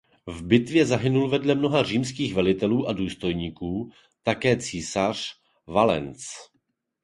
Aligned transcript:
V 0.25 0.43
bitvě 0.43 0.85
zahynul 0.85 1.29
vedle 1.29 1.55
mnoha 1.55 1.83
římských 1.83 2.33
velitelů 2.33 2.87
a 2.87 2.93
důstojníků 2.93 3.91
také 4.23 4.57
císař 4.57 5.29
Valens. 5.67 6.25